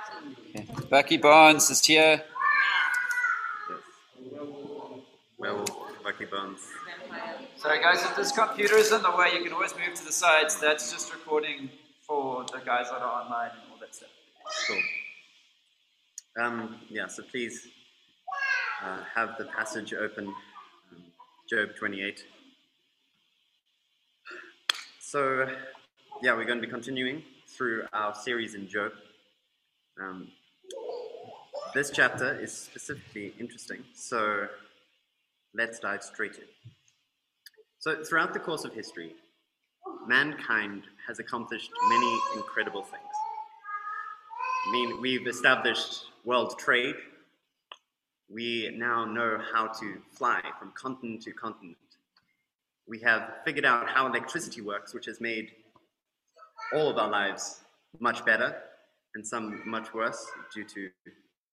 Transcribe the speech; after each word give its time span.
Okay. 0.00 0.66
Bucky 0.90 1.16
Barnes 1.16 1.70
is 1.70 1.84
here. 1.84 2.22
Well, 5.38 5.64
Bucky 6.02 6.24
Barnes. 6.24 6.60
Sorry 7.56 7.80
guys, 7.80 8.02
if 8.02 8.16
this 8.16 8.32
computer 8.32 8.76
is 8.76 8.92
in 8.92 9.02
the 9.02 9.10
way, 9.10 9.32
you 9.34 9.42
can 9.42 9.52
always 9.52 9.74
move 9.74 9.94
to 9.94 10.04
the 10.04 10.12
sides. 10.12 10.60
That's 10.60 10.92
just 10.92 11.12
recording 11.12 11.70
for 12.06 12.44
the 12.44 12.58
guys 12.58 12.90
that 12.90 13.00
are 13.00 13.22
online 13.22 13.50
and 13.50 13.60
all 13.72 13.78
that 13.80 13.94
stuff. 13.94 14.08
Cool. 14.66 14.80
Um, 16.36 16.80
yeah, 16.88 17.06
so 17.06 17.22
please 17.22 17.68
uh, 18.84 18.98
have 19.14 19.36
the 19.38 19.44
passage 19.44 19.94
open, 19.94 20.26
um, 20.26 21.02
Job 21.48 21.70
28. 21.78 22.24
So, 25.00 25.48
yeah, 26.22 26.34
we're 26.34 26.44
going 26.44 26.60
to 26.60 26.66
be 26.66 26.70
continuing 26.70 27.22
through 27.46 27.84
our 27.92 28.14
series 28.14 28.54
in 28.54 28.68
Job. 28.68 28.92
Um, 30.00 30.28
this 31.72 31.90
chapter 31.90 32.36
is 32.40 32.52
specifically 32.52 33.32
interesting, 33.38 33.84
so 33.94 34.48
let's 35.54 35.78
dive 35.78 36.02
straight 36.02 36.34
in. 36.34 36.44
So, 37.78 38.02
throughout 38.02 38.32
the 38.32 38.40
course 38.40 38.64
of 38.64 38.74
history, 38.74 39.12
mankind 40.08 40.84
has 41.06 41.20
accomplished 41.20 41.70
many 41.88 42.18
incredible 42.34 42.82
things. 42.82 43.02
I 44.66 44.72
mean, 44.72 45.00
we've 45.00 45.26
established 45.28 46.06
world 46.24 46.58
trade. 46.58 46.96
We 48.28 48.74
now 48.76 49.04
know 49.04 49.38
how 49.52 49.68
to 49.68 49.98
fly 50.10 50.40
from 50.58 50.72
continent 50.72 51.22
to 51.22 51.32
continent. 51.32 51.76
We 52.88 52.98
have 53.00 53.30
figured 53.44 53.64
out 53.64 53.88
how 53.88 54.06
electricity 54.06 54.60
works, 54.60 54.92
which 54.92 55.06
has 55.06 55.20
made 55.20 55.52
all 56.72 56.90
of 56.90 56.98
our 56.98 57.08
lives 57.08 57.60
much 58.00 58.24
better 58.24 58.56
and 59.14 59.26
some 59.26 59.62
much 59.64 59.94
worse 59.94 60.26
due 60.52 60.64
to 60.64 60.90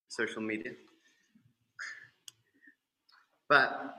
social 0.08 0.42
media. 0.42 0.72
But 3.50 3.96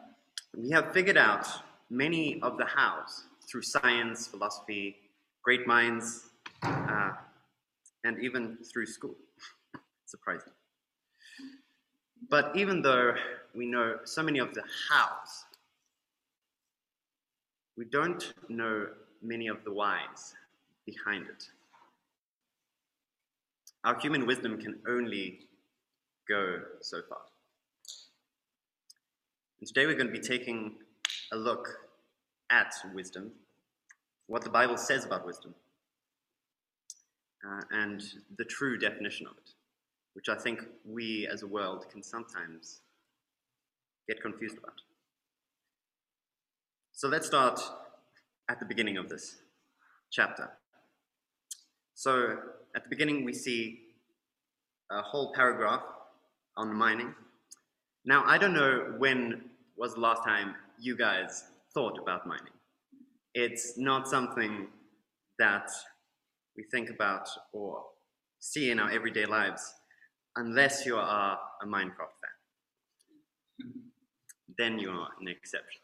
we 0.56 0.70
have 0.70 0.92
figured 0.92 1.16
out 1.16 1.46
many 1.90 2.40
of 2.42 2.56
the 2.58 2.64
hows 2.64 3.24
through 3.50 3.62
science, 3.62 4.26
philosophy, 4.26 4.96
great 5.42 5.66
minds, 5.66 6.30
uh, 6.62 7.10
and 8.04 8.18
even 8.22 8.58
through 8.72 8.86
school. 8.86 9.14
Surprising. 10.06 10.52
But 12.30 12.56
even 12.56 12.82
though 12.82 13.14
we 13.54 13.66
know 13.66 13.98
so 14.04 14.22
many 14.22 14.38
of 14.38 14.54
the 14.54 14.62
hows, 14.90 15.44
we 17.76 17.84
don't 17.86 18.32
know 18.48 18.86
many 19.22 19.48
of 19.48 19.64
the 19.64 19.72
whys 19.72 20.34
behind 20.86 21.26
it. 21.26 21.48
Our 23.84 23.98
human 23.98 24.26
wisdom 24.26 24.60
can 24.60 24.78
only 24.88 25.40
go 26.28 26.60
so 26.80 27.00
far. 27.08 27.18
And 29.58 29.66
today 29.66 29.86
we're 29.86 29.96
going 29.96 30.06
to 30.06 30.12
be 30.12 30.20
taking 30.20 30.76
a 31.32 31.36
look 31.36 31.68
at 32.48 32.72
wisdom, 32.94 33.32
what 34.28 34.42
the 34.42 34.50
Bible 34.50 34.76
says 34.76 35.04
about 35.04 35.26
wisdom, 35.26 35.54
uh, 37.44 37.62
and 37.72 38.02
the 38.38 38.44
true 38.44 38.78
definition 38.78 39.26
of 39.26 39.36
it, 39.36 39.50
which 40.14 40.28
I 40.28 40.36
think 40.36 40.60
we 40.84 41.28
as 41.32 41.42
a 41.42 41.48
world 41.48 41.86
can 41.90 42.04
sometimes 42.04 42.82
get 44.06 44.22
confused 44.22 44.58
about. 44.58 44.80
So 46.92 47.08
let's 47.08 47.26
start 47.26 47.60
at 48.48 48.60
the 48.60 48.66
beginning 48.66 48.96
of 48.96 49.08
this 49.08 49.38
chapter. 50.12 50.50
So 51.94 52.36
at 52.74 52.84
the 52.84 52.88
beginning, 52.88 53.24
we 53.24 53.32
see 53.32 53.80
a 54.90 55.02
whole 55.02 55.32
paragraph 55.34 55.82
on 56.56 56.74
mining. 56.74 57.14
Now, 58.04 58.24
I 58.26 58.38
don't 58.38 58.54
know 58.54 58.94
when 58.98 59.44
was 59.76 59.94
the 59.94 60.00
last 60.00 60.24
time 60.24 60.54
you 60.78 60.96
guys 60.96 61.44
thought 61.74 61.98
about 61.98 62.26
mining. 62.26 62.52
It's 63.34 63.78
not 63.78 64.08
something 64.08 64.68
that 65.38 65.70
we 66.56 66.64
think 66.70 66.90
about 66.90 67.28
or 67.52 67.82
see 68.40 68.70
in 68.70 68.78
our 68.78 68.90
everyday 68.90 69.24
lives 69.24 69.74
unless 70.36 70.84
you 70.84 70.96
are 70.96 71.38
a 71.62 71.66
Minecraft 71.66 72.16
fan. 72.20 73.72
Then 74.58 74.78
you 74.78 74.90
are 74.90 75.08
an 75.20 75.28
exception. 75.28 75.80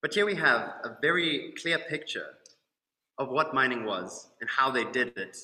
But 0.00 0.14
here 0.14 0.24
we 0.24 0.34
have 0.36 0.62
a 0.84 0.96
very 1.02 1.52
clear 1.60 1.78
picture 1.78 2.28
of 3.20 3.28
what 3.28 3.52
mining 3.54 3.84
was 3.84 4.30
and 4.40 4.48
how 4.48 4.70
they 4.70 4.84
did 4.84 5.16
it 5.16 5.36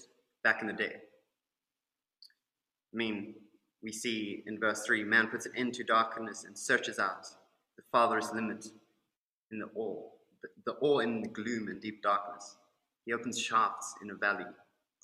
back 0.42 0.62
in 0.62 0.66
the 0.66 0.72
day. 0.72 0.94
I 2.92 2.96
mean, 2.96 3.34
we 3.82 3.92
see 3.92 4.42
in 4.46 4.58
verse 4.58 4.82
3 4.86 5.04
man 5.04 5.28
puts 5.28 5.44
an 5.44 5.52
end 5.54 5.74
to 5.74 5.84
darkness 5.84 6.44
and 6.44 6.58
searches 6.58 6.98
out 6.98 7.26
the 7.76 7.82
farthest 7.92 8.34
limit 8.34 8.66
in 9.52 9.58
the 9.58 9.68
ore, 9.74 10.06
the, 10.40 10.48
the 10.64 10.72
ore 10.78 11.02
in 11.02 11.20
the 11.20 11.28
gloom 11.28 11.68
and 11.68 11.78
deep 11.82 12.02
darkness. 12.02 12.56
He 13.04 13.12
opens 13.12 13.38
shafts 13.38 13.94
in 14.02 14.10
a 14.10 14.14
valley, 14.14 14.46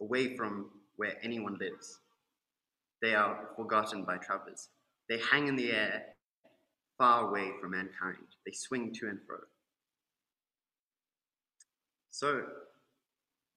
away 0.00 0.34
from 0.34 0.70
where 0.96 1.16
anyone 1.22 1.58
lives. 1.60 2.00
They 3.02 3.14
are 3.14 3.50
forgotten 3.54 4.04
by 4.04 4.16
travelers. 4.16 4.70
They 5.10 5.20
hang 5.30 5.46
in 5.46 5.56
the 5.56 5.72
air, 5.72 6.04
far 6.96 7.28
away 7.28 7.50
from 7.60 7.72
mankind. 7.72 8.16
They 8.46 8.52
swing 8.52 8.94
to 8.94 9.08
and 9.08 9.18
fro. 9.26 9.36
So, 12.10 12.42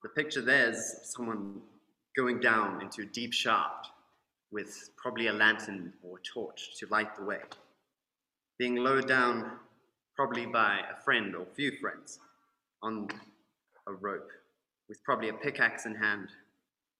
the 0.05 0.09
picture 0.09 0.41
there 0.41 0.69
is 0.69 0.97
someone 1.01 1.59
going 2.15 2.39
down 2.39 2.79
into 2.79 3.01
a 3.01 3.05
deep 3.05 3.33
shaft 3.33 3.89
with 4.51 4.91
probably 4.97 5.25
a 5.29 5.33
lantern 5.33 5.91
or 6.03 6.19
a 6.19 6.21
torch 6.21 6.77
to 6.77 6.85
light 6.91 7.15
the 7.15 7.23
way, 7.23 7.39
being 8.59 8.75
lowered 8.75 9.07
down 9.07 9.53
probably 10.15 10.45
by 10.45 10.77
a 10.95 11.03
friend 11.03 11.35
or 11.35 11.47
few 11.55 11.71
friends 11.81 12.19
on 12.83 13.07
a 13.87 13.93
rope, 13.93 14.29
with 14.87 15.03
probably 15.03 15.29
a 15.29 15.33
pickaxe 15.33 15.87
in 15.87 15.95
hand 15.95 16.29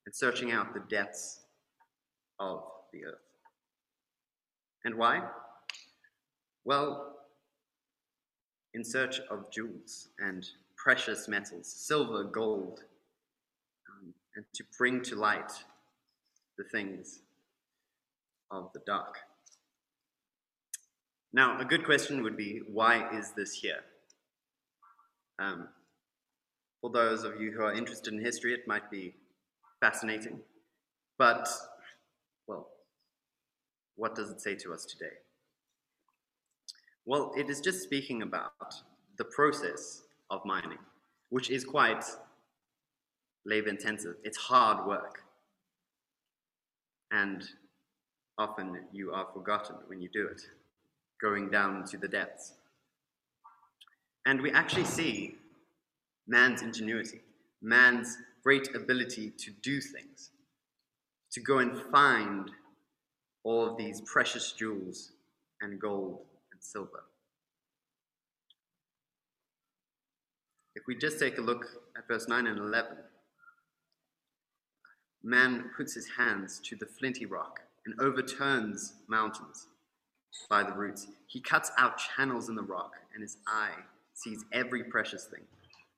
and 0.08 0.16
searching 0.16 0.52
out 0.52 0.74
the 0.74 0.82
depths 0.90 1.42
of 2.40 2.64
the 2.92 3.06
earth. 3.06 3.20
And 4.84 4.96
why? 4.96 5.22
Well, 6.64 7.18
in 8.74 8.84
search 8.84 9.20
of 9.30 9.52
jewels 9.52 10.08
and 10.18 10.44
precious 10.76 11.28
metals, 11.28 11.72
silver, 11.72 12.24
gold, 12.24 12.82
and 14.36 14.46
to 14.54 14.64
bring 14.78 15.02
to 15.04 15.16
light 15.16 15.52
the 16.58 16.64
things 16.64 17.20
of 18.52 18.72
the 18.74 18.82
dark. 18.86 19.18
Now, 21.34 21.60
a 21.60 21.66
good 21.66 21.84
question 21.84 22.24
would 22.24 22.38
be 22.38 22.62
why 22.72 23.10
is 23.18 23.34
this 23.36 23.54
here? 23.54 23.82
Um, 25.38 25.68
for 26.80 26.90
those 26.90 27.24
of 27.24 27.42
you 27.42 27.52
who 27.52 27.64
are 27.64 27.74
interested 27.74 28.14
in 28.14 28.24
history, 28.24 28.54
it 28.54 28.68
might 28.68 28.90
be 28.90 29.16
fascinating. 29.82 30.40
But, 31.18 31.50
well, 32.48 32.68
what 33.96 34.16
does 34.16 34.30
it 34.30 34.42
say 34.42 34.56
to 34.56 34.74
us 34.74 34.86
today? 34.86 35.16
Well, 37.06 37.34
it 37.36 37.50
is 37.50 37.60
just 37.60 37.84
speaking 37.84 38.22
about 38.22 38.52
the 39.18 39.26
process 39.26 40.04
of 40.30 40.46
mining, 40.46 40.80
which 41.30 41.50
is 41.50 41.64
quite 41.64 42.04
labor 43.46 43.70
intensive. 43.70 44.16
It's 44.24 44.38
hard 44.38 44.86
work. 44.86 45.24
And 47.12 47.44
often 48.38 48.80
you 48.92 49.12
are 49.12 49.28
forgotten 49.34 49.76
when 49.88 50.02
you 50.02 50.10
do 50.12 50.28
it, 50.28 50.42
going 51.22 51.50
down 51.50 51.86
to 51.86 51.98
the 51.98 52.08
depths. 52.08 52.54
And 54.26 54.42
we 54.42 54.52
actually 54.52 54.86
see 54.86 55.36
man's 56.28 56.62
ingenuity, 56.62 57.22
man's 57.62 58.18
great 58.44 58.76
ability 58.76 59.32
to 59.38 59.52
do 59.62 59.80
things, 59.80 60.32
to 61.32 61.40
go 61.40 61.60
and 61.60 61.80
find 61.92 62.50
all 63.44 63.70
of 63.70 63.78
these 63.78 64.02
precious 64.02 64.52
jewels 64.52 65.12
and 65.62 65.80
gold 65.80 66.20
and 66.52 66.62
silver. 66.62 67.04
If 70.76 70.84
we 70.88 70.96
just 70.96 71.20
take 71.20 71.38
a 71.38 71.42
look 71.42 71.68
at 71.98 72.08
verse 72.08 72.28
9 72.28 72.48
and 72.48 72.60
11, 72.60 72.98
man 75.26 75.72
puts 75.76 75.94
his 75.94 76.08
hands 76.08 76.60
to 76.64 76.76
the 76.76 76.86
flinty 76.86 77.26
rock 77.26 77.60
and 77.86 78.00
overturns 78.00 78.94
mountains 79.08 79.68
by 80.50 80.64
the 80.64 80.72
roots. 80.72 81.08
He 81.28 81.42
cuts 81.42 81.72
out 81.78 81.98
channels 81.98 82.48
in 82.48 82.56
the 82.56 82.62
rock, 82.62 82.94
and 83.14 83.22
his 83.22 83.38
eye 83.48 83.76
sees 84.14 84.46
every 84.52 84.84
precious 84.84 85.26
thing. 85.26 85.44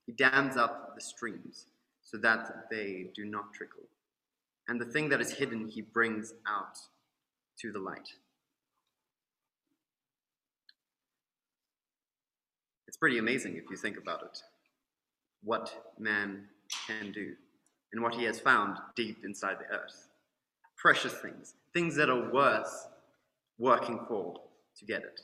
He 0.05 0.13
dams 0.13 0.55
up 0.55 0.95
the 0.95 1.01
streams 1.01 1.65
so 2.03 2.17
that 2.19 2.69
they 2.71 3.09
do 3.13 3.25
not 3.25 3.53
trickle. 3.53 3.83
And 4.69 4.79
the 4.79 4.85
thing 4.85 5.09
that 5.09 5.21
is 5.21 5.31
hidden 5.31 5.67
he 5.67 5.81
brings 5.81 6.33
out 6.47 6.77
to 7.59 7.71
the 7.71 7.79
light. 7.79 8.07
It's 12.87 12.97
pretty 12.97 13.17
amazing 13.17 13.57
if 13.57 13.69
you 13.69 13.75
think 13.75 13.97
about 13.97 14.23
it 14.23 14.41
what 15.43 15.93
man 15.99 16.43
can 16.87 17.11
do 17.11 17.33
and 17.93 18.01
what 18.01 18.15
he 18.15 18.23
has 18.25 18.39
found 18.39 18.77
deep 18.95 19.23
inside 19.23 19.57
the 19.59 19.75
earth. 19.75 20.09
Precious 20.77 21.13
things, 21.13 21.55
things 21.73 21.95
that 21.95 22.09
are 22.09 22.31
worth 22.31 22.87
working 23.57 23.99
for 24.07 24.35
to 24.77 24.85
get 24.85 25.01
it. 25.03 25.19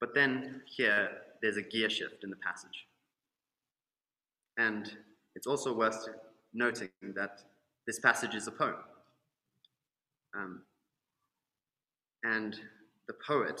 But 0.00 0.14
then 0.14 0.62
here, 0.66 1.10
there's 1.40 1.56
a 1.56 1.62
gear 1.62 1.88
shift 1.88 2.24
in 2.24 2.30
the 2.30 2.36
passage. 2.36 2.86
And 4.58 4.92
it's 5.34 5.46
also 5.46 5.74
worth 5.74 6.08
noting 6.52 6.90
that 7.14 7.40
this 7.86 8.00
passage 8.00 8.34
is 8.34 8.46
a 8.46 8.50
poem. 8.50 8.74
Um, 10.36 10.62
and 12.24 12.58
the 13.06 13.14
poet 13.26 13.60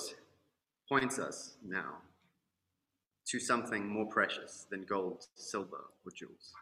points 0.88 1.18
us 1.18 1.54
now 1.64 1.96
to 3.26 3.38
something 3.38 3.88
more 3.88 4.06
precious 4.06 4.66
than 4.70 4.84
gold, 4.84 5.26
silver, 5.34 5.84
or 6.04 6.12
jewels. 6.14 6.52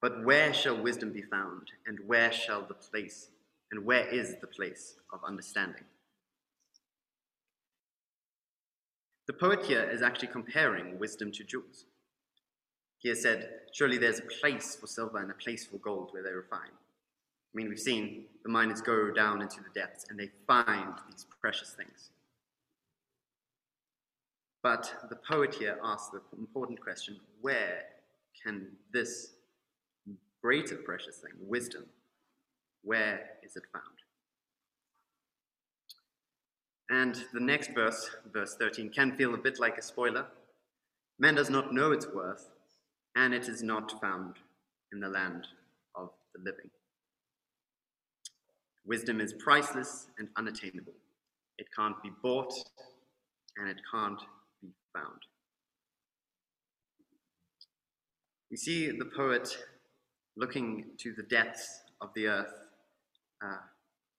But 0.00 0.24
where 0.24 0.54
shall 0.54 0.80
wisdom 0.80 1.12
be 1.12 1.22
found, 1.22 1.68
and 1.86 1.98
where 2.06 2.32
shall 2.32 2.62
the 2.62 2.74
place, 2.74 3.28
and 3.70 3.84
where 3.84 4.06
is 4.08 4.36
the 4.40 4.46
place 4.46 4.96
of 5.12 5.20
understanding? 5.24 5.84
The 9.26 9.34
poet 9.34 9.64
here 9.64 9.88
is 9.88 10.02
actually 10.02 10.28
comparing 10.28 10.98
wisdom 10.98 11.30
to 11.32 11.44
jewels. 11.44 11.84
He 12.98 13.08
has 13.10 13.22
said, 13.22 13.48
Surely 13.72 13.96
there's 13.96 14.18
a 14.18 14.40
place 14.40 14.74
for 14.74 14.86
silver 14.86 15.18
and 15.18 15.30
a 15.30 15.34
place 15.34 15.64
for 15.64 15.78
gold 15.78 16.08
where 16.12 16.22
they 16.22 16.32
refine. 16.32 16.72
I 16.72 17.54
mean, 17.54 17.68
we've 17.68 17.78
seen 17.78 18.24
the 18.42 18.48
miners 18.48 18.80
go 18.80 19.10
down 19.10 19.40
into 19.42 19.58
the 19.58 19.70
depths 19.74 20.06
and 20.08 20.18
they 20.18 20.30
find 20.46 20.94
these 21.10 21.26
precious 21.40 21.74
things. 21.74 22.10
But 24.62 24.92
the 25.08 25.16
poet 25.16 25.54
here 25.54 25.78
asks 25.82 26.10
the 26.10 26.20
important 26.36 26.80
question 26.80 27.18
where 27.40 27.84
can 28.42 28.66
this 28.92 29.32
greater 30.42 30.76
precious 30.76 31.18
thing, 31.18 31.32
wisdom, 31.40 31.84
where 32.82 33.30
is 33.42 33.56
it 33.56 33.64
found? 33.72 33.84
And 36.90 37.24
the 37.32 37.40
next 37.40 37.70
verse, 37.74 38.10
verse 38.32 38.56
13, 38.58 38.90
can 38.90 39.16
feel 39.16 39.34
a 39.34 39.38
bit 39.38 39.60
like 39.60 39.78
a 39.78 39.82
spoiler. 39.82 40.26
Man 41.18 41.36
does 41.36 41.50
not 41.50 41.72
know 41.72 41.92
its 41.92 42.06
worth, 42.12 42.50
and 43.14 43.32
it 43.32 43.48
is 43.48 43.62
not 43.62 44.00
found 44.00 44.36
in 44.92 45.00
the 45.00 45.08
land 45.08 45.46
of 45.94 46.10
the 46.34 46.40
living. 46.42 46.70
Wisdom 48.84 49.20
is 49.20 49.32
priceless 49.34 50.08
and 50.18 50.28
unattainable. 50.36 50.94
It 51.58 51.68
can't 51.76 52.02
be 52.02 52.10
bought, 52.22 52.52
and 53.56 53.68
it 53.68 53.80
can't 53.92 54.20
found. 54.94 55.20
We 58.50 58.56
see 58.56 58.90
the 58.90 59.04
poet 59.04 59.56
looking 60.36 60.86
to 60.98 61.12
the 61.12 61.22
depths 61.24 61.82
of 62.00 62.10
the 62.14 62.26
earth 62.26 62.52
uh, 63.44 63.58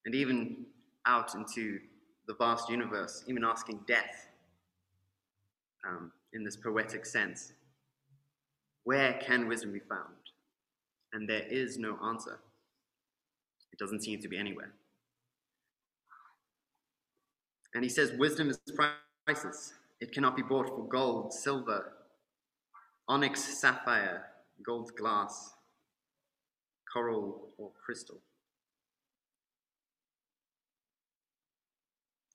and 0.06 0.16
even 0.16 0.66
out 1.06 1.36
into 1.36 1.80
the 2.28 2.36
vast 2.36 2.70
universe, 2.70 3.24
even 3.28 3.44
asking 3.44 3.82
death 3.88 4.28
um, 5.88 6.12
in 6.34 6.44
this 6.44 6.56
poetic 6.56 7.06
sense. 7.06 7.54
Where 8.84 9.14
can 9.22 9.48
wisdom 9.48 9.74
be 9.74 9.80
found? 9.80 10.16
And 11.14 11.28
there 11.30 11.44
is 11.50 11.78
no 11.78 11.98
answer. 12.06 12.40
It 13.74 13.80
doesn't 13.80 14.04
seem 14.04 14.22
to 14.22 14.28
be 14.28 14.38
anywhere. 14.38 14.72
And 17.74 17.84
he 17.84 17.90
says, 17.90 18.12
Wisdom 18.18 18.50
is 18.50 18.60
priceless. 19.26 19.74
It 20.02 20.12
cannot 20.12 20.36
be 20.36 20.42
bought 20.42 20.68
for 20.68 20.88
gold, 20.88 21.32
silver, 21.32 21.94
onyx, 23.08 23.40
sapphire, 23.62 24.24
gold 24.66 24.92
glass, 24.98 25.52
coral, 26.92 27.50
or 27.60 27.70
crystal. 27.86 28.18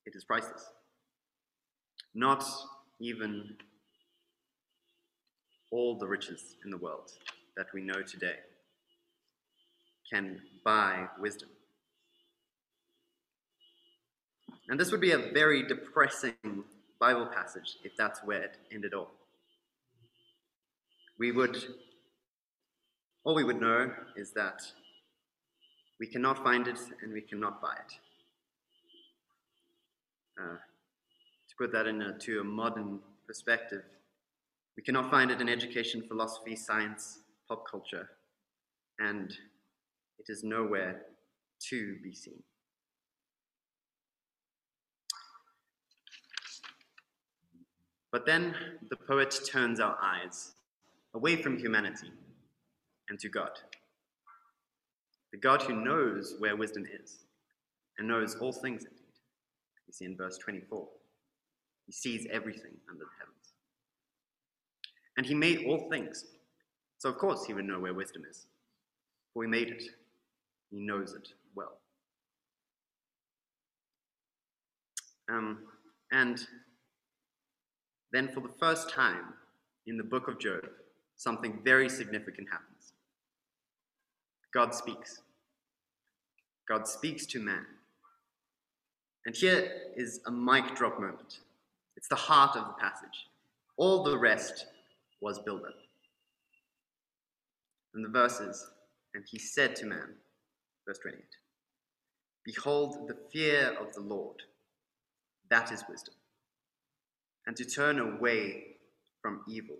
It 0.07 0.15
is 0.15 0.25
priceless. 0.25 0.65
Not 2.15 2.45
even 3.01 3.57
all 5.73 5.99
the 5.99 6.07
riches 6.07 6.55
in 6.65 6.71
the 6.71 6.79
world 6.79 7.11
that 7.57 7.67
we 7.75 7.81
know 7.81 8.01
today 8.03 8.37
can 10.09 10.41
buy 10.65 11.09
wisdom. 11.19 11.49
And 14.69 14.79
this 14.79 14.93
would 14.93 15.01
be 15.01 15.11
a 15.11 15.19
very 15.33 15.67
depressing 15.67 16.35
Bible 16.99 17.27
passage 17.27 17.77
if 17.85 17.93
that's 17.97 18.21
where 18.25 18.43
it 18.43 18.57
ended 18.73 18.95
all. 18.95 19.11
We 21.19 21.33
would, 21.33 21.57
all 23.25 23.35
we 23.35 23.45
would 23.45 23.61
know 23.61 23.91
is 24.17 24.33
that 24.33 24.61
we 25.99 26.07
cannot 26.07 26.43
find 26.43 26.69
it 26.69 26.79
and 27.03 27.13
we 27.13 27.23
cannot 27.23 27.63
buy 27.63 27.75
it. 27.75 27.93
Uh, 30.39 30.57
to 31.49 31.55
put 31.59 31.73
that 31.73 31.87
into 31.87 32.41
a 32.41 32.45
modern 32.45 33.01
perspective, 33.27 33.83
we 34.77 34.83
cannot 34.83 35.11
find 35.11 35.31
it 35.31 35.41
in 35.41 35.49
education, 35.49 36.03
philosophy, 36.07 36.55
science, 36.55 37.21
pop 37.49 37.65
culture, 37.71 38.11
and 38.99 39.31
it 40.19 40.27
is 40.29 40.45
nowhere 40.45 41.01
to 41.71 41.97
be 42.03 42.15
seen. 42.15 42.43
But 48.17 48.25
then 48.25 48.55
the 48.89 48.97
poet 48.97 49.39
turns 49.47 49.79
our 49.79 49.95
eyes 50.03 50.53
away 51.13 51.37
from 51.37 51.59
humanity 51.59 52.11
and 53.11 53.21
to 53.21 53.29
God. 53.29 53.51
The 55.33 55.39
God 55.39 55.61
who 55.61 55.85
knows 55.85 56.35
where 56.39 56.57
wisdom 56.57 56.87
is 56.99 57.27
and 57.99 58.09
knows 58.09 58.35
all 58.37 58.55
things 58.55 58.85
indeed. 58.85 59.19
You 59.87 59.93
see 59.93 60.07
in 60.07 60.17
verse 60.17 60.39
24. 60.39 60.89
He 61.85 61.93
sees 61.93 62.27
everything 62.33 62.73
under 62.89 63.05
the 63.05 63.11
heavens. 63.21 63.53
And 65.19 65.27
he 65.27 65.35
made 65.35 65.67
all 65.67 65.91
things. 65.91 66.25
So, 66.97 67.11
of 67.11 67.19
course, 67.19 67.45
he 67.45 67.53
would 67.53 67.67
know 67.67 67.81
where 67.81 67.93
wisdom 67.93 68.23
is. 68.31 68.47
For 69.35 69.45
he 69.45 69.51
made 69.51 69.69
it, 69.69 69.83
he 70.71 70.79
knows 70.79 71.13
it 71.13 71.29
well. 71.55 71.81
Um, 75.29 75.59
and 76.13 76.41
then, 78.13 78.29
for 78.29 78.41
the 78.41 78.55
first 78.61 78.91
time 78.91 79.35
in 79.87 79.97
the 79.97 80.05
book 80.05 80.29
of 80.29 80.39
Job, 80.39 80.69
something 81.17 81.61
very 81.65 81.89
significant 81.89 82.49
happens. 82.51 82.93
God 84.53 84.75
speaks. 84.75 85.21
God 86.69 86.87
speaks 86.87 87.27
to 87.27 87.41
man. 87.41 87.67
And 89.27 89.35
here 89.35 89.71
is 89.97 90.21
a 90.27 90.31
mic 90.31 90.75
drop 90.77 91.01
moment. 91.01 91.41
It's 91.97 92.09
the 92.09 92.15
heart 92.15 92.57
of 92.57 92.67
the 92.67 92.75
passage. 92.75 93.27
All 93.77 94.05
the 94.05 94.17
rest 94.17 94.67
was 95.21 95.39
built 95.41 95.65
up. 95.65 95.75
And 97.95 98.05
the 98.05 98.09
verses, 98.09 98.71
and 99.15 99.25
he 99.29 99.39
said 99.39 99.75
to 99.77 99.87
man, 99.87 100.15
verse 100.87 100.99
28, 100.99 101.23
Behold, 102.45 103.09
the 103.09 103.17
fear 103.33 103.77
of 103.81 103.93
the 103.95 104.01
Lord, 104.01 104.37
that 105.51 105.73
is 105.73 105.83
wisdom, 105.89 106.15
and 107.47 107.57
to 107.57 107.65
turn 107.65 107.99
away 107.99 108.65
from 109.23 109.43
evil 109.49 109.77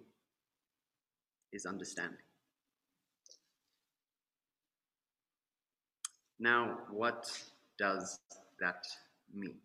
is 1.53 1.67
understanding. 1.67 2.19
Now, 6.39 6.79
what 6.91 7.27
does 7.79 8.19
that 8.61 8.85
mean? 9.35 9.57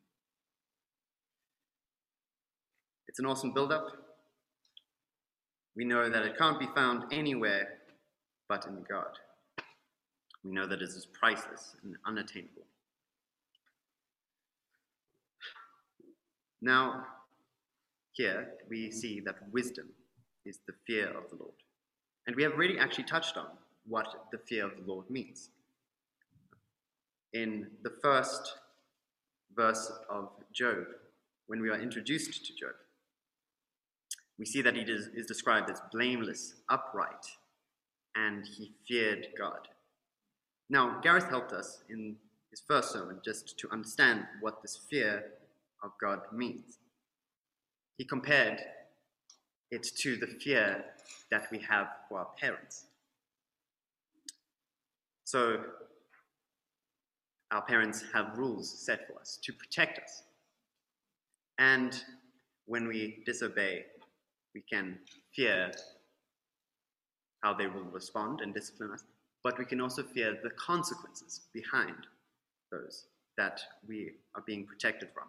It's 3.08 3.20
an 3.20 3.26
awesome 3.26 3.54
build 3.54 3.72
up. 3.72 3.88
We 5.76 5.84
know 5.86 6.10
that 6.10 6.24
it 6.24 6.38
can't 6.38 6.60
be 6.60 6.68
found 6.74 7.04
anywhere 7.12 7.68
but 8.48 8.66
in 8.66 8.84
God. 8.90 9.18
We 10.44 10.52
know 10.52 10.66
that 10.68 10.82
it 10.82 10.90
is 10.90 11.08
priceless 11.18 11.76
and 11.84 11.96
unattainable. 12.06 12.66
Now, 16.62 17.06
here 18.12 18.48
we 18.70 18.92
see 18.92 19.20
that 19.22 19.36
wisdom 19.52 19.90
is 20.46 20.60
the 20.68 20.74
fear 20.86 21.08
of 21.08 21.30
the 21.30 21.38
Lord. 21.38 21.56
And 22.28 22.36
we 22.36 22.44
have 22.44 22.58
really 22.58 22.78
actually 22.78 23.06
touched 23.06 23.38
on 23.38 23.48
what 23.88 24.08
the 24.32 24.38
fear 24.38 24.66
of 24.66 24.76
the 24.78 24.92
Lord 24.92 25.10
means. 25.10 25.50
In 27.34 27.68
the 27.84 27.94
first 28.02 28.56
verse 29.56 29.92
of 30.10 30.30
Job, 30.54 30.86
when 31.48 31.62
we 31.62 31.70
are 31.70 31.80
introduced 31.80 32.46
to 32.46 32.54
Job, 32.54 32.76
we 34.38 34.46
see 34.46 34.62
that 34.62 34.76
he 34.76 34.82
is, 34.82 35.08
is 35.14 35.26
described 35.26 35.70
as 35.70 35.82
blameless, 35.92 36.56
upright, 36.70 37.26
and 38.16 38.46
he 38.46 38.72
feared 38.88 39.28
God. 39.38 39.68
Now, 40.70 41.00
Gareth 41.02 41.30
helped 41.30 41.54
us 41.54 41.84
in 41.90 42.16
his 42.50 42.62
first 42.68 42.92
sermon 42.92 43.20
just 43.24 43.58
to 43.60 43.70
understand 43.72 44.26
what 44.42 44.62
this 44.62 44.80
fear 44.90 45.24
of 45.84 45.92
God 46.02 46.20
means. 46.34 46.80
He 48.02 48.06
compared 48.06 48.60
it 49.70 49.84
to 49.98 50.18
the 50.18 50.26
fear 50.26 50.86
that 51.30 51.46
we 51.52 51.60
have 51.60 51.86
for 52.10 52.18
our 52.18 52.30
parents. 52.36 52.86
So, 55.24 55.60
our 57.52 57.62
parents 57.62 58.04
have 58.12 58.40
rules 58.40 58.84
set 58.84 59.06
for 59.06 59.20
us 59.20 59.38
to 59.44 59.54
protect 59.54 60.00
us. 60.00 60.24
And 61.60 61.94
when 62.66 62.88
we 62.88 63.22
disobey, 63.24 63.86
we 64.56 64.62
can 64.62 64.98
fear 65.36 65.70
how 67.44 67.54
they 67.54 67.68
will 67.68 67.84
respond 67.84 68.42
and 68.42 68.52
discipline 68.52 68.94
us, 68.94 69.04
but 69.44 69.60
we 69.60 69.66
can 69.66 69.80
also 69.80 70.02
fear 70.02 70.40
the 70.42 70.50
consequences 70.58 71.42
behind 71.54 72.08
those 72.72 73.06
that 73.38 73.62
we 73.88 74.14
are 74.34 74.42
being 74.48 74.66
protected 74.66 75.10
from. 75.14 75.26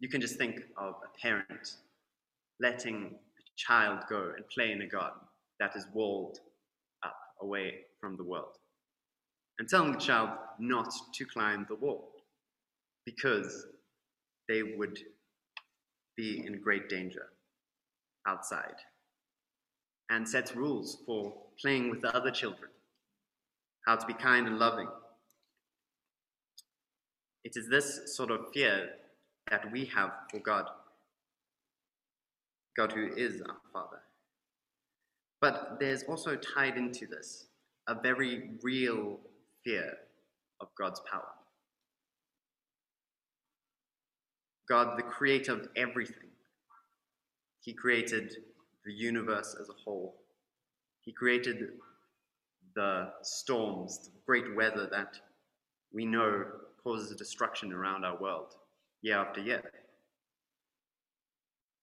You 0.00 0.08
can 0.08 0.20
just 0.20 0.36
think 0.36 0.62
of 0.78 0.94
a 1.04 1.20
parent 1.20 1.76
letting 2.58 3.14
a 3.14 3.42
child 3.56 4.00
go 4.08 4.32
and 4.34 4.48
play 4.48 4.72
in 4.72 4.80
a 4.82 4.86
garden 4.86 5.20
that 5.58 5.76
is 5.76 5.86
walled 5.92 6.38
up 7.04 7.16
away 7.42 7.80
from 8.00 8.16
the 8.16 8.24
world, 8.24 8.56
and 9.58 9.68
telling 9.68 9.92
the 9.92 9.98
child 9.98 10.30
not 10.58 10.90
to 11.14 11.24
climb 11.26 11.66
the 11.68 11.74
wall 11.74 12.12
because 13.04 13.66
they 14.48 14.62
would 14.62 14.98
be 16.16 16.44
in 16.46 16.60
great 16.60 16.88
danger 16.88 17.26
outside 18.26 18.76
and 20.10 20.26
sets 20.26 20.56
rules 20.56 20.98
for 21.06 21.32
playing 21.60 21.90
with 21.90 22.00
the 22.00 22.14
other 22.16 22.30
children, 22.30 22.70
how 23.86 23.96
to 23.96 24.06
be 24.06 24.14
kind 24.14 24.46
and 24.46 24.58
loving. 24.58 24.88
It 27.44 27.52
is 27.54 27.68
this 27.68 28.16
sort 28.16 28.30
of 28.30 28.46
fear 28.52 28.90
that 29.50 29.70
we 29.72 29.84
have 29.86 30.12
for 30.30 30.38
God, 30.38 30.66
God 32.76 32.92
who 32.92 33.10
is 33.16 33.42
our 33.42 33.56
Father. 33.72 34.00
But 35.40 35.78
there's 35.80 36.04
also 36.04 36.36
tied 36.36 36.76
into 36.76 37.06
this 37.06 37.46
a 37.88 37.94
very 38.00 38.50
real 38.62 39.18
fear 39.64 39.94
of 40.60 40.68
God's 40.78 41.00
power. 41.10 41.28
God, 44.68 44.96
the 44.96 45.02
creator 45.02 45.52
of 45.52 45.68
everything, 45.76 46.30
He 47.60 47.72
created 47.72 48.36
the 48.84 48.92
universe 48.92 49.56
as 49.60 49.68
a 49.68 49.84
whole. 49.84 50.14
He 51.00 51.12
created 51.12 51.70
the 52.76 53.10
storms, 53.22 53.98
the 54.04 54.20
great 54.24 54.54
weather 54.54 54.88
that 54.92 55.18
we 55.92 56.06
know 56.06 56.44
causes 56.84 57.16
destruction 57.16 57.72
around 57.72 58.04
our 58.04 58.20
world 58.20 58.54
year 59.02 59.18
after 59.18 59.40
year. 59.40 59.62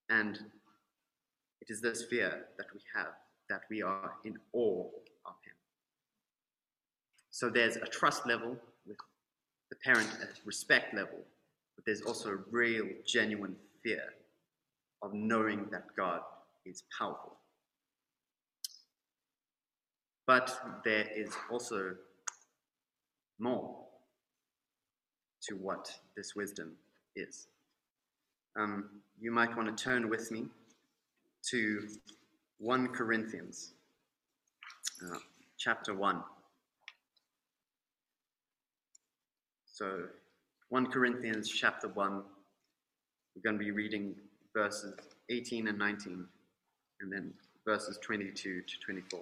And 0.09 0.39
it 1.61 1.69
is 1.69 1.81
this 1.81 2.03
fear 2.03 2.45
that 2.57 2.67
we 2.73 2.79
have, 2.95 3.13
that 3.49 3.61
we 3.69 3.81
are 3.81 4.13
in 4.23 4.37
awe 4.53 4.85
of 5.25 5.33
Him. 5.45 5.55
So 7.31 7.49
there's 7.49 7.75
a 7.75 7.85
trust 7.85 8.25
level 8.25 8.55
with 8.87 8.97
the 9.69 9.75
parent, 9.83 10.09
a 10.21 10.27
respect 10.45 10.93
level, 10.93 11.19
but 11.75 11.85
there's 11.85 12.01
also 12.01 12.29
a 12.31 12.37
real, 12.51 12.85
genuine 13.05 13.55
fear 13.83 14.03
of 15.01 15.13
knowing 15.13 15.67
that 15.71 15.83
God 15.95 16.21
is 16.65 16.83
powerful. 16.97 17.37
But 20.25 20.81
there 20.83 21.07
is 21.15 21.29
also 21.51 21.95
more 23.39 23.85
to 25.43 25.55
what 25.55 25.89
this 26.15 26.35
wisdom 26.35 26.73
is. 27.17 27.47
Um, 28.55 28.89
you 29.19 29.31
might 29.31 29.55
want 29.55 29.75
to 29.75 29.83
turn 29.83 30.09
with 30.09 30.31
me 30.31 30.45
to 31.49 31.87
1 32.59 32.87
Corinthians 32.89 33.73
uh, 35.05 35.17
chapter 35.57 35.93
1. 35.93 36.23
So, 39.65 40.03
1 40.69 40.87
Corinthians 40.87 41.49
chapter 41.49 41.87
1, 41.87 42.23
we're 43.35 43.41
going 43.43 43.59
to 43.59 43.63
be 43.63 43.71
reading 43.71 44.15
verses 44.55 44.95
18 45.29 45.67
and 45.67 45.77
19, 45.77 46.25
and 47.01 47.11
then 47.11 47.33
verses 47.65 47.99
22 48.01 48.61
to 48.61 48.79
24. 48.83 49.19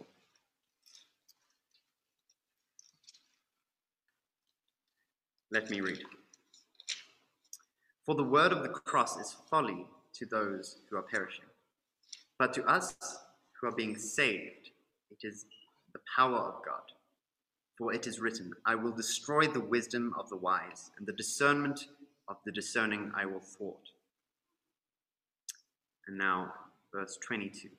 Let 5.51 5.69
me 5.69 5.81
read. 5.81 5.99
For 8.05 8.15
the 8.15 8.23
word 8.23 8.51
of 8.51 8.61
the 8.61 8.69
cross 8.69 9.17
is 9.17 9.35
folly 9.49 9.87
to 10.13 10.25
those 10.25 10.77
who 10.89 10.97
are 10.97 11.01
perishing, 11.01 11.45
but 12.37 12.53
to 12.53 12.63
us 12.65 12.95
who 13.53 13.67
are 13.67 13.75
being 13.75 13.97
saved, 13.97 14.69
it 15.09 15.27
is 15.27 15.45
the 15.93 15.99
power 16.15 16.37
of 16.37 16.65
God. 16.65 16.83
For 17.77 17.93
it 17.93 18.05
is 18.07 18.19
written, 18.19 18.53
I 18.65 18.75
will 18.75 18.91
destroy 18.91 19.47
the 19.47 19.59
wisdom 19.59 20.13
of 20.17 20.29
the 20.29 20.37
wise, 20.37 20.91
and 20.97 21.07
the 21.07 21.13
discernment 21.13 21.87
of 22.27 22.37
the 22.45 22.51
discerning 22.51 23.11
I 23.15 23.25
will 23.25 23.41
thwart. 23.41 23.89
And 26.07 26.17
now, 26.17 26.53
verse 26.93 27.17
22. 27.25 27.69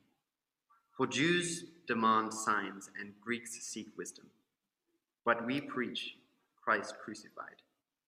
For 0.97 1.06
Jews 1.06 1.64
demand 1.87 2.35
signs, 2.35 2.90
and 3.00 3.12
Greeks 3.21 3.52
seek 3.62 3.88
wisdom. 3.97 4.26
But 5.25 5.47
we 5.47 5.61
preach 5.61 6.16
Christ 6.62 6.95
crucified, 7.02 7.62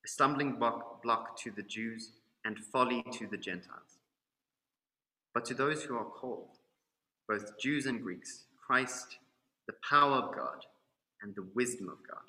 stumbling 0.09 0.53
block, 0.53 1.03
block 1.03 1.39
to 1.39 1.51
the 1.51 1.63
Jews 1.63 2.13
and 2.45 2.59
folly 2.59 3.05
to 3.13 3.27
the 3.27 3.37
Gentiles. 3.37 3.99
But 5.35 5.45
to 5.47 5.55
those 5.55 5.83
who 5.85 5.97
are 5.97 6.05
called, 6.05 6.57
both 7.29 7.59
Jews 7.61 7.85
and 7.85 8.03
Greeks, 8.03 8.45
Christ, 8.67 9.19
the 9.67 9.75
power 9.89 10.15
of 10.15 10.35
God 10.35 10.65
and 11.23 11.35
the 11.35 11.47
wisdom 11.55 11.91
of 11.91 11.99
God. 12.09 12.25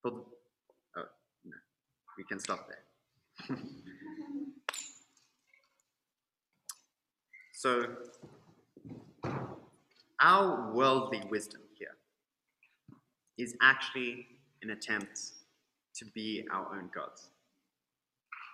For 0.00 0.24
oh, 0.96 1.08
no, 1.44 1.56
we 2.16 2.24
can 2.24 2.40
stop 2.40 2.66
there. 2.68 3.56
so, 7.52 7.84
our 10.20 10.72
worldly 10.72 11.22
wisdom 11.28 11.60
here 11.78 11.96
is 13.36 13.54
actually 13.60 14.26
an 14.62 14.70
attempt 14.70 15.20
to 15.96 16.04
be 16.14 16.44
our 16.52 16.76
own 16.76 16.90
gods, 16.94 17.30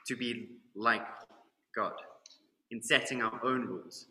to 0.06 0.16
be 0.16 0.48
like 0.74 1.06
God 1.74 1.94
in 2.70 2.82
setting 2.82 3.22
our 3.22 3.40
own 3.44 3.66
rules, 3.66 4.06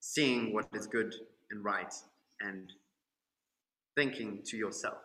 seeing 0.00 0.52
what 0.52 0.66
is 0.74 0.86
good 0.86 1.14
and 1.50 1.64
right, 1.64 1.92
and 2.40 2.72
thinking 3.94 4.40
to 4.44 4.56
yourself, 4.56 4.98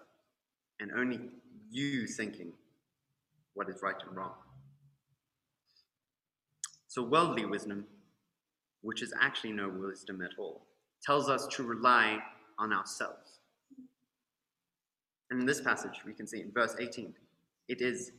and 0.79 0.91
only 0.97 1.19
you 1.69 2.07
thinking 2.07 2.51
what 3.53 3.69
is 3.69 3.81
right 3.81 3.95
and 4.07 4.15
wrong. 4.15 4.33
So, 6.87 7.03
worldly 7.03 7.45
wisdom, 7.45 7.85
which 8.81 9.01
is 9.01 9.13
actually 9.21 9.53
no 9.53 9.69
wisdom 9.69 10.21
at 10.21 10.31
all, 10.37 10.65
tells 11.03 11.29
us 11.29 11.47
to 11.47 11.63
rely 11.63 12.19
on 12.59 12.73
ourselves. 12.73 13.39
And 15.29 15.39
in 15.39 15.45
this 15.45 15.61
passage, 15.61 16.01
we 16.05 16.13
can 16.13 16.27
see 16.27 16.41
in 16.41 16.51
verse 16.51 16.75
18, 16.77 17.13
it 17.71 17.81
is 17.81 18.11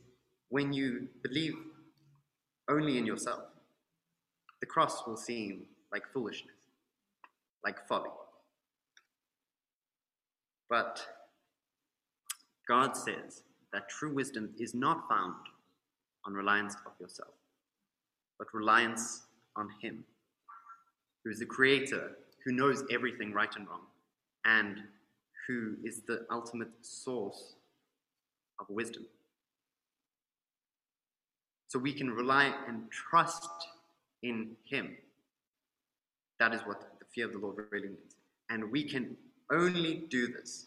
when 0.48 0.72
you 0.72 1.08
believe 1.22 1.54
only 2.70 2.96
in 2.96 3.04
yourself, 3.04 3.42
the 4.60 4.66
cross 4.66 5.06
will 5.06 5.16
seem 5.16 5.66
like 5.92 6.04
foolishness, 6.14 6.56
like 7.62 7.86
folly. 7.86 8.08
But 10.70 11.06
God 12.66 12.96
says 12.96 13.42
that 13.74 13.90
true 13.90 14.14
wisdom 14.14 14.54
is 14.58 14.72
not 14.72 15.06
found 15.06 15.34
on 16.24 16.32
reliance 16.32 16.74
of 16.86 16.92
yourself, 16.98 17.34
but 18.38 18.54
reliance 18.54 19.24
on 19.56 19.68
Him, 19.82 20.02
who 21.22 21.30
is 21.30 21.40
the 21.40 21.46
Creator, 21.46 22.12
who 22.42 22.52
knows 22.52 22.84
everything 22.90 23.34
right 23.34 23.54
and 23.54 23.68
wrong, 23.68 23.86
and 24.46 24.78
who 25.46 25.74
is 25.84 26.00
the 26.06 26.24
ultimate 26.30 26.70
source 26.80 27.56
of 28.58 28.66
wisdom. 28.70 29.04
So 31.72 31.78
we 31.78 31.94
can 31.94 32.10
rely 32.10 32.52
and 32.68 32.90
trust 32.90 33.48
in 34.22 34.56
Him. 34.68 34.94
That 36.38 36.52
is 36.52 36.60
what 36.66 36.82
the 36.98 37.06
fear 37.14 37.24
of 37.24 37.32
the 37.32 37.38
Lord 37.38 37.64
really 37.70 37.88
means. 37.88 38.14
And 38.50 38.70
we 38.70 38.84
can 38.84 39.16
only 39.50 40.04
do 40.10 40.26
this 40.26 40.66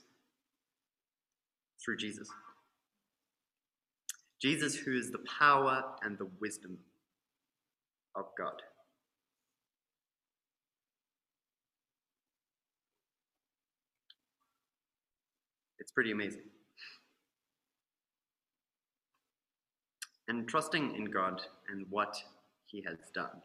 through 1.80 1.98
Jesus. 1.98 2.28
Jesus, 4.42 4.76
who 4.78 4.98
is 4.98 5.12
the 5.12 5.24
power 5.40 5.84
and 6.02 6.18
the 6.18 6.28
wisdom 6.42 6.80
of 8.16 8.26
God. 8.36 8.64
It's 15.78 15.92
pretty 15.92 16.12
amazing. 16.12 16.42
And 20.28 20.48
trusting 20.48 20.96
in 20.96 21.06
God 21.06 21.42
and 21.70 21.86
what 21.90 22.16
He 22.66 22.82
has 22.82 22.98
done, 23.14 23.42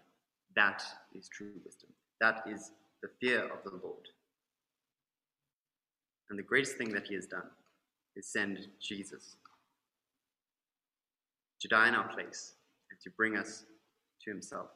that 0.56 0.82
is 1.14 1.28
true 1.28 1.52
wisdom. 1.64 1.90
That 2.20 2.42
is 2.46 2.72
the 3.02 3.08
fear 3.20 3.44
of 3.44 3.62
the 3.64 3.78
Lord. 3.82 4.08
And 6.28 6.38
the 6.38 6.44
greatest 6.44 6.76
thing 6.76 6.92
that 6.92 7.06
he 7.08 7.14
has 7.14 7.26
done 7.26 7.49
is 8.16 8.26
send 8.26 8.68
Jesus 8.80 9.37
to 11.60 11.68
die 11.68 11.88
in 11.88 11.94
our 11.94 12.08
place 12.08 12.54
and 12.90 13.00
to 13.00 13.10
bring 13.10 13.37
us 13.37 13.64
to 14.25 14.30
himself. 14.30 14.68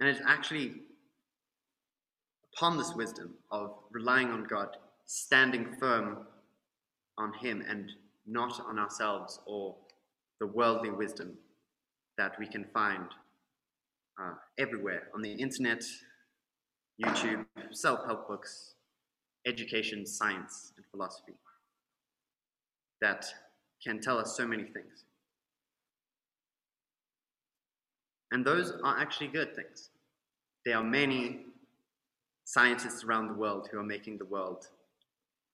And 0.00 0.08
it's 0.08 0.20
actually 0.26 0.74
upon 2.52 2.76
this 2.76 2.94
wisdom 2.94 3.34
of 3.50 3.74
relying 3.90 4.28
on 4.28 4.44
God, 4.44 4.76
standing 5.06 5.74
firm 5.80 6.18
on 7.16 7.32
him 7.34 7.64
and 7.68 7.90
not 8.26 8.60
on 8.60 8.78
ourselves 8.78 9.40
or 9.46 9.74
the 10.40 10.46
worldly 10.46 10.90
wisdom 10.90 11.36
that 12.18 12.38
we 12.38 12.46
can 12.46 12.64
find 12.72 13.06
uh, 14.20 14.34
everywhere 14.58 15.08
on 15.14 15.22
the 15.22 15.32
internet, 15.32 15.82
YouTube, 17.02 17.44
self 17.72 18.04
help 18.06 18.28
books, 18.28 18.74
education, 19.46 20.06
science, 20.06 20.72
and 20.76 20.86
philosophy 20.90 21.34
that 23.00 23.26
can 23.82 24.00
tell 24.00 24.18
us 24.18 24.36
so 24.36 24.46
many 24.46 24.64
things. 24.64 25.04
And 28.30 28.44
those 28.44 28.72
are 28.82 28.98
actually 28.98 29.28
good 29.28 29.54
things. 29.54 29.90
There 30.64 30.76
are 30.76 30.82
many 30.82 31.40
scientists 32.44 33.04
around 33.04 33.28
the 33.28 33.34
world 33.34 33.68
who 33.70 33.78
are 33.78 33.84
making 33.84 34.18
the 34.18 34.24
world 34.24 34.68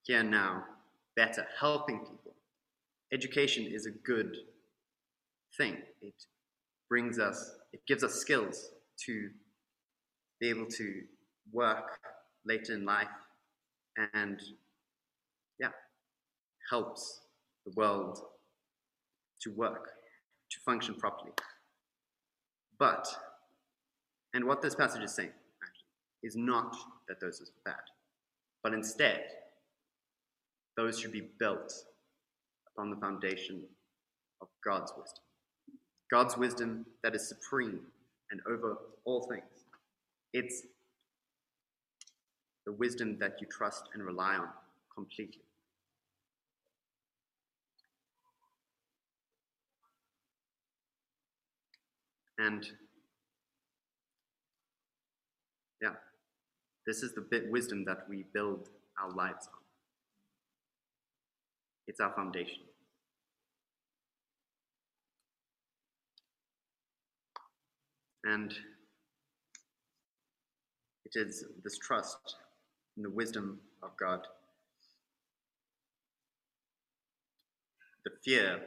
here 0.04 0.22
now 0.22 0.64
better, 1.16 1.46
helping 1.58 1.98
people. 1.98 2.34
Education 3.12 3.66
is 3.66 3.86
a 3.86 3.90
good 3.90 4.36
thing. 5.56 5.78
It 6.02 6.14
brings 6.88 7.18
us, 7.18 7.56
it 7.72 7.80
gives 7.86 8.04
us 8.04 8.14
skills 8.14 8.70
to 9.06 9.30
be 10.40 10.48
able 10.48 10.66
to 10.66 11.02
work 11.52 11.98
later 12.46 12.74
in 12.74 12.84
life 12.84 13.08
and, 14.14 14.40
yeah, 15.58 15.68
helps 16.70 17.20
the 17.66 17.72
world 17.76 18.18
to 19.42 19.50
work, 19.50 19.90
to 20.50 20.60
function 20.60 20.94
properly. 20.94 21.32
But, 22.78 23.06
and 24.34 24.44
what 24.44 24.62
this 24.62 24.74
passage 24.74 25.02
is 25.02 25.14
saying, 25.14 25.32
actually, 25.62 25.86
is 26.22 26.36
not 26.36 26.74
that 27.08 27.20
those 27.20 27.40
are 27.40 27.70
bad, 27.70 27.82
but 28.62 28.72
instead, 28.72 29.24
those 30.76 30.98
should 30.98 31.12
be 31.12 31.28
built 31.38 31.72
upon 32.68 32.90
the 32.90 32.96
foundation 32.96 33.64
of 34.40 34.48
God's 34.64 34.92
wisdom. 34.96 35.24
God's 36.10 36.36
wisdom 36.36 36.86
that 37.02 37.14
is 37.14 37.28
supreme 37.28 37.80
and 38.30 38.40
over 38.48 38.78
all 39.04 39.22
things. 39.22 39.44
It's 40.32 40.62
the 42.66 42.72
wisdom 42.72 43.18
that 43.20 43.36
you 43.40 43.46
trust 43.46 43.84
and 43.94 44.02
rely 44.02 44.34
on 44.36 44.48
completely. 44.94 45.42
And 52.38 52.66
yeah, 55.82 55.90
this 56.86 57.02
is 57.02 57.14
the 57.14 57.20
bit 57.20 57.50
wisdom 57.50 57.84
that 57.84 58.06
we 58.08 58.24
build 58.32 58.70
our 59.00 59.10
lives 59.10 59.46
on. 59.52 59.60
It's 61.86 62.00
our 62.00 62.12
foundation. 62.14 62.69
And 68.24 68.52
it 71.04 71.18
is 71.18 71.44
this 71.64 71.78
trust 71.78 72.36
in 72.96 73.02
the 73.02 73.10
wisdom 73.10 73.58
of 73.82 73.90
God, 73.98 74.26
the 78.04 78.10
fear 78.24 78.60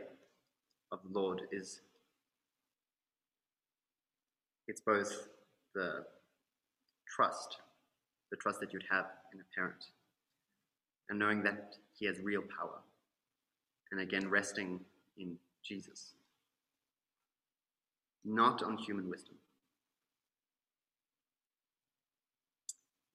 of 0.92 1.00
the 1.04 1.20
Lord 1.20 1.42
is 1.52 1.82
it's 4.68 4.82
both 4.82 5.28
the 5.76 6.06
trust, 7.08 7.58
the 8.32 8.38
trust 8.38 8.60
that 8.60 8.74
you'd 8.74 8.86
have 8.90 9.06
in 9.34 9.40
a 9.40 9.44
parent, 9.56 9.86
and 11.10 11.20
knowing 11.20 11.44
that 11.44 11.76
he 11.98 12.06
has 12.06 12.20
real 12.20 12.42
power, 12.58 12.80
and 13.92 14.02
again 14.02 14.30
resting 14.30 14.80
in 15.18 15.38
Jesus, 15.64 16.14
not 18.26 18.64
on 18.64 18.78
human 18.78 19.10
wisdom. 19.10 19.36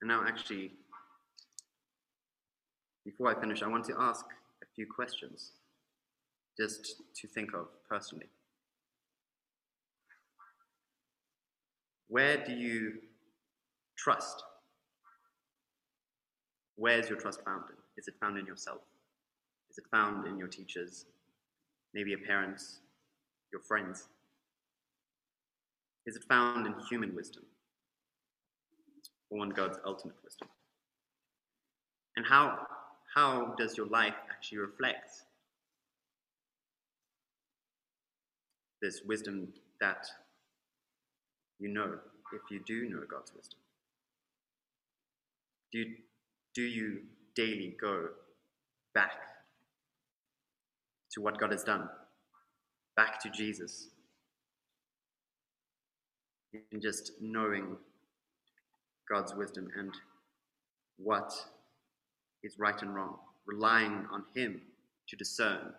And 0.01 0.09
now, 0.09 0.25
actually, 0.27 0.73
before 3.05 3.35
I 3.35 3.41
finish, 3.41 3.63
I 3.63 3.69
want 3.69 3.85
to 3.87 3.95
ask 3.99 4.25
a 4.63 4.67
few 4.75 4.87
questions 4.87 5.53
just 6.59 6.97
to 7.17 7.29
think 7.29 7.55
of 7.55 7.69
personally. 7.89 8.27
Where 12.09 12.43
do 12.45 12.53
you 12.53 12.95
trust? 13.97 14.43
Where 16.77 16.99
is 16.99 17.09
your 17.09 17.19
trust 17.19 17.45
found 17.45 17.65
in? 17.69 17.77
Is 17.97 18.09
it 18.09 18.15
found 18.21 18.39
in 18.39 18.47
yourself? 18.47 18.81
Is 19.71 19.79
it 19.79 19.85
found 19.91 20.27
in 20.27 20.39
your 20.39 20.49
teachers? 20.49 21.07
Maybe 21.93 22.11
your 22.11 22.21
parents, 22.21 22.81
your 23.53 23.61
friends? 23.63 24.09
Is 26.07 26.17
it 26.17 26.25
found 26.29 26.67
in 26.67 26.75
human 26.89 27.15
wisdom? 27.15 27.45
On 29.33 29.51
God's 29.51 29.79
ultimate 29.85 30.17
wisdom? 30.25 30.49
And 32.17 32.27
how, 32.27 32.67
how 33.15 33.55
does 33.59 33.77
your 33.77 33.87
life 33.87 34.15
actually 34.31 34.59
reflect 34.59 35.11
this 38.83 39.03
wisdom 39.07 39.49
that 39.81 40.07
you 41.59 41.69
know 41.69 41.99
if 42.33 42.41
you 42.51 42.61
do 42.67 42.89
know 42.89 43.03
God's 43.09 43.33
wisdom? 43.35 43.59
Do 45.73 45.79
you, 45.79 45.95
do 46.55 46.63
you 46.63 47.01
daily 47.37 47.77
go 47.81 48.09
back 48.95 49.13
to 51.13 51.21
what 51.21 51.39
God 51.39 51.53
has 51.53 51.63
done, 51.63 51.89
back 52.97 53.21
to 53.23 53.31
Jesus, 53.31 53.89
and 56.73 56.81
just 56.81 57.13
knowing 57.21 57.77
God's 59.09 59.35
wisdom 59.35 59.69
and 59.77 59.93
what 60.99 61.33
is 62.43 62.59
right 62.59 62.81
and 62.83 62.95
wrong, 62.95 63.17
relying 63.47 64.07
on 64.13 64.25
Him 64.35 64.61
to 65.09 65.17
discern, 65.17 65.73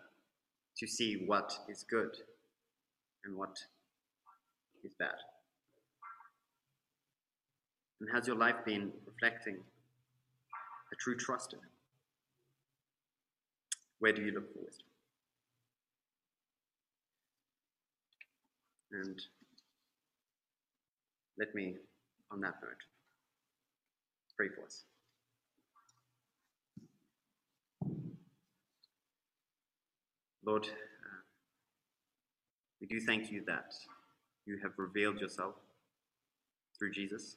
to 0.76 0.86
see 0.86 1.24
what 1.26 1.52
is 1.68 1.84
good 1.88 2.16
and 3.24 3.36
what 3.36 3.58
is 4.84 4.94
bad. 4.98 5.14
And 8.00 8.08
has 8.12 8.26
your 8.26 8.36
life 8.36 8.56
been 8.64 8.90
reflecting 9.06 9.56
a 10.92 10.96
true 10.96 11.16
trust 11.16 11.52
in 11.52 11.58
Him? 11.58 11.68
Where 13.98 14.12
do 14.12 14.22
you 14.22 14.32
look 14.32 14.52
for 14.52 14.60
wisdom? 14.64 14.86
And 18.92 19.20
let 21.38 21.54
me, 21.54 21.76
on 22.32 22.40
that 22.40 22.54
note, 22.62 22.82
pray 24.40 24.48
for 24.48 24.64
us. 24.64 24.84
Lord, 30.46 30.64
uh, 30.64 31.20
we 32.80 32.86
do 32.86 33.00
thank 33.00 33.30
you 33.30 33.42
that 33.46 33.74
you 34.46 34.56
have 34.62 34.72
revealed 34.78 35.20
yourself 35.20 35.56
through 36.78 36.92
Jesus. 36.92 37.36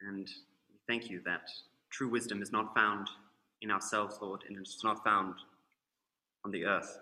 And 0.00 0.26
we 0.70 0.78
thank 0.88 1.10
you 1.10 1.20
that 1.26 1.50
true 1.90 2.08
wisdom 2.08 2.40
is 2.40 2.50
not 2.50 2.74
found 2.74 3.10
in 3.60 3.70
ourselves, 3.70 4.16
Lord, 4.22 4.44
and 4.48 4.56
it's 4.56 4.82
not 4.82 5.04
found 5.04 5.34
on 6.46 6.50
the 6.50 6.64
earth. 6.64 6.98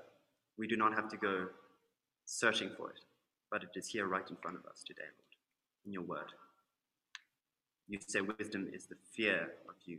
We 0.58 0.66
do 0.66 0.76
not 0.76 0.92
have 0.96 1.08
to 1.11 1.16
go 1.16 1.46
searching 2.24 2.70
for 2.76 2.90
it, 2.90 2.98
but 3.48 3.62
it 3.62 3.70
is 3.76 3.87
here 3.87 4.08
right 4.08 4.28
in 4.28 4.35
front 4.42 4.56
of 4.56 4.66
us 4.66 4.82
today, 4.85 5.02
Lord, 5.02 5.87
in 5.87 5.92
your 5.92 6.02
word. 6.02 6.32
You 7.92 7.98
say 8.07 8.22
wisdom 8.22 8.70
is 8.72 8.87
the 8.87 8.94
fear 9.14 9.50
of 9.68 9.74
you. 9.85 9.98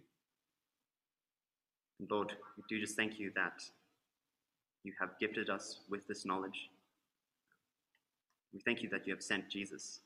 And 1.99 2.10
Lord, 2.10 2.34
we 2.58 2.63
do 2.67 2.82
just 2.82 2.97
thank 2.97 3.19
you 3.19 3.32
that 3.36 3.62
you 4.84 4.93
have 4.99 5.10
gifted 5.19 5.51
us 5.51 5.82
with 5.91 6.08
this 6.08 6.25
knowledge. 6.25 6.71
We 8.51 8.62
thank 8.62 8.82
you 8.82 8.89
that 8.89 9.06
you 9.06 9.13
have 9.13 9.21
sent 9.21 9.47
Jesus 9.47 9.99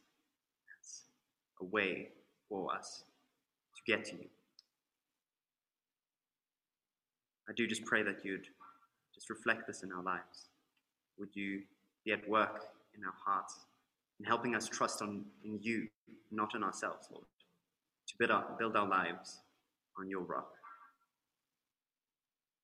as 0.77 1.03
a 1.61 1.63
way 1.63 2.09
for 2.49 2.75
us 2.75 3.05
to 3.77 3.89
get 3.89 4.03
to 4.07 4.15
you. 4.17 4.27
I 7.49 7.53
do 7.55 7.67
just 7.67 7.85
pray 7.85 8.03
that 8.03 8.25
you'd 8.25 8.47
just 9.15 9.29
reflect 9.29 9.65
this 9.65 9.83
in 9.83 9.93
our 9.93 10.03
lives. 10.03 10.49
Would 11.17 11.33
you 11.35 11.61
be 12.03 12.11
at 12.11 12.27
work 12.27 12.65
in 12.97 13.05
our 13.05 13.15
hearts 13.25 13.59
and 14.19 14.27
helping 14.27 14.55
us 14.55 14.67
trust 14.67 15.01
on, 15.01 15.23
in 15.45 15.57
you, 15.61 15.87
not 16.33 16.53
in 16.53 16.63
ourselves, 16.63 17.07
Lord, 17.09 17.23
build 18.19 18.31
our, 18.31 18.45
build 18.59 18.75
our 18.75 18.87
lives 18.87 19.39
on 19.99 20.09
your 20.09 20.21
rock 20.21 20.49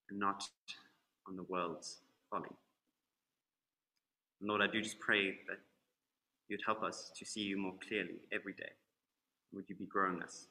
and 0.09 0.19
not 0.19 0.43
on 1.27 1.35
the 1.35 1.43
world's 1.43 2.01
folly. 2.29 2.49
Lord, 4.41 4.61
I 4.61 4.67
do 4.67 4.81
just 4.81 4.99
pray 4.99 5.31
that 5.47 5.59
you'd 6.49 6.61
help 6.65 6.83
us 6.83 7.11
to 7.17 7.25
see 7.25 7.41
you 7.41 7.57
more 7.57 7.75
clearly 7.87 8.21
every 8.33 8.53
day. 8.53 8.71
Would 9.53 9.65
you 9.69 9.75
be 9.75 9.85
growing 9.85 10.21
us? 10.23 10.47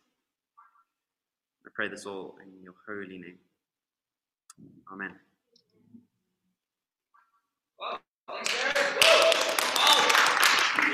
I 1.67 1.71
pray 1.75 1.89
this 1.89 2.07
all 2.07 2.37
in 2.43 2.63
your 2.63 2.75
holy 2.89 3.19
name. 3.19 3.39
Amen. 4.93 5.17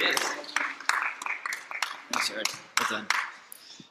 Yes. 0.01 0.19
Thanks, 2.13 2.29
Jared. 2.29 2.49
Well 2.81 2.89
done. 2.91 3.28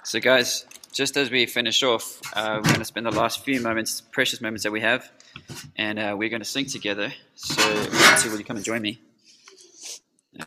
So, 0.07 0.21
guys, 0.21 0.65
just 0.93 1.17
as 1.17 1.29
we 1.29 1.45
finish 1.47 1.83
off, 1.83 2.21
uh, 2.31 2.61
we're 2.63 2.69
going 2.69 2.79
to 2.79 2.85
spend 2.85 3.05
the 3.05 3.11
last 3.11 3.43
few 3.43 3.59
moments, 3.59 3.99
precious 3.99 4.39
moments 4.39 4.63
that 4.63 4.71
we 4.71 4.79
have, 4.79 5.11
and 5.75 5.99
uh, 5.99 6.15
we're 6.17 6.29
going 6.29 6.39
to 6.39 6.45
sing 6.45 6.65
together. 6.65 7.11
So, 7.35 7.61
Nancy, 7.91 8.29
will 8.29 8.37
you 8.37 8.45
come 8.45 8.55
and 8.55 8.65
join 8.65 8.81
me? 8.81 9.01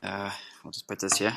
Uh, 0.03 0.31
I'll 0.65 0.71
just 0.71 0.89
put 0.89 1.01
this 1.01 1.19
here. 1.19 1.35